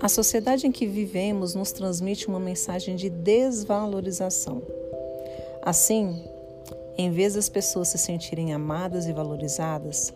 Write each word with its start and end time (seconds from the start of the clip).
A 0.00 0.08
sociedade 0.08 0.66
em 0.66 0.72
que 0.72 0.86
vivemos 0.86 1.54
nos 1.54 1.72
transmite 1.72 2.28
uma 2.28 2.38
mensagem 2.38 2.96
de 2.96 3.10
desvalorização. 3.10 4.62
Assim, 5.60 6.24
em 6.96 7.10
vez 7.10 7.34
das 7.34 7.48
pessoas 7.48 7.88
se 7.88 7.98
sentirem 7.98 8.52
amadas 8.52 9.06
e 9.06 9.12
valorizadas, 9.12 10.12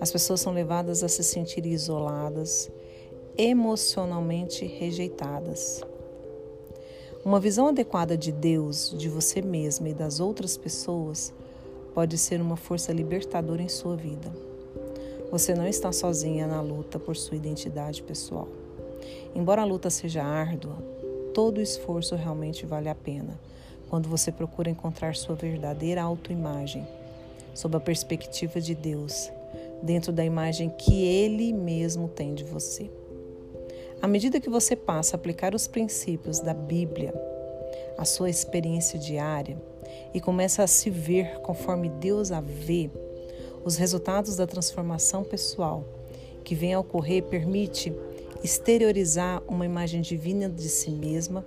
as 0.00 0.10
pessoas 0.10 0.40
são 0.40 0.52
levadas 0.52 1.02
a 1.02 1.08
se 1.08 1.22
sentirem 1.22 1.72
isoladas, 1.72 2.70
emocionalmente 3.38 4.66
rejeitadas. 4.66 5.82
Uma 7.24 7.38
visão 7.38 7.68
adequada 7.68 8.16
de 8.16 8.32
Deus, 8.32 8.92
de 8.98 9.08
você 9.08 9.40
mesma 9.40 9.88
e 9.88 9.94
das 9.94 10.18
outras 10.18 10.56
pessoas 10.56 11.32
pode 11.94 12.16
ser 12.18 12.40
uma 12.40 12.56
força 12.56 12.92
libertadora 12.92 13.62
em 13.62 13.68
sua 13.68 13.96
vida. 13.96 14.32
Você 15.30 15.54
não 15.54 15.66
está 15.66 15.92
sozinha 15.92 16.46
na 16.46 16.60
luta 16.60 16.98
por 16.98 17.16
sua 17.16 17.36
identidade 17.36 18.02
pessoal. 18.02 18.48
Embora 19.34 19.62
a 19.62 19.64
luta 19.64 19.88
seja 19.90 20.22
árdua, 20.22 20.76
todo 21.32 21.60
esforço 21.60 22.14
realmente 22.14 22.66
vale 22.66 22.88
a 22.88 22.94
pena 22.94 23.38
quando 23.88 24.08
você 24.08 24.32
procura 24.32 24.70
encontrar 24.70 25.14
sua 25.14 25.34
verdadeira 25.34 26.02
autoimagem, 26.02 26.86
sob 27.54 27.76
a 27.76 27.80
perspectiva 27.80 28.60
de 28.60 28.74
Deus, 28.74 29.30
dentro 29.82 30.12
da 30.12 30.24
imagem 30.24 30.70
que 30.70 31.04
Ele 31.04 31.52
mesmo 31.52 32.08
tem 32.08 32.34
de 32.34 32.44
você. 32.44 32.90
À 34.00 34.08
medida 34.08 34.40
que 34.40 34.48
você 34.48 34.74
passa 34.74 35.14
a 35.14 35.18
aplicar 35.18 35.54
os 35.54 35.66
princípios 35.66 36.40
da 36.40 36.54
Bíblia 36.54 37.14
à 37.98 38.04
sua 38.04 38.30
experiência 38.30 38.98
diária 38.98 39.56
e 40.14 40.20
começa 40.20 40.62
a 40.62 40.66
se 40.66 40.90
ver 40.90 41.40
conforme 41.40 41.88
Deus 41.88 42.30
a 42.30 42.40
vê, 42.40 42.90
os 43.64 43.76
resultados 43.76 44.36
da 44.36 44.46
transformação 44.46 45.22
pessoal 45.22 45.84
que 46.44 46.54
vem 46.54 46.74
a 46.74 46.80
ocorrer 46.80 47.22
permite 47.22 47.92
exteriorizar 48.42 49.42
uma 49.46 49.64
imagem 49.64 50.00
divina 50.00 50.48
de 50.48 50.68
si 50.68 50.90
mesma 50.90 51.44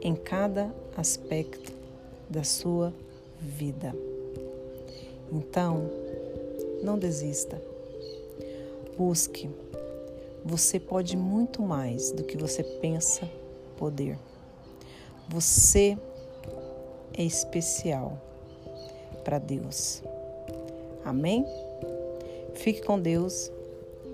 em 0.00 0.14
cada 0.14 0.72
aspecto 0.96 1.72
da 2.30 2.44
sua 2.44 2.94
vida. 3.40 3.94
Então, 5.32 5.90
não 6.82 6.98
desista. 6.98 7.60
Busque. 8.96 9.50
Você 10.44 10.78
pode 10.78 11.16
muito 11.16 11.62
mais 11.62 12.12
do 12.12 12.22
que 12.22 12.36
você 12.36 12.62
pensa 12.62 13.28
poder. 13.76 14.18
Você 15.28 15.98
é 17.18 17.24
especial 17.24 18.16
para 19.24 19.38
Deus. 19.38 20.02
Amém? 21.04 21.44
Fique 22.54 22.80
com 22.82 22.98
Deus 22.98 23.50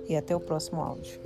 e 0.08 0.16
até 0.16 0.34
o 0.34 0.41
próximo 0.41 0.80
áudio. 0.80 1.20